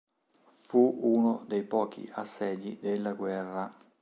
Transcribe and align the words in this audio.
Fu 0.55 0.97
uno 1.01 1.45
dei 1.47 1.61
pochi 1.61 2.09
assedi 2.11 2.79
della 2.79 3.13
guerra. 3.13 3.71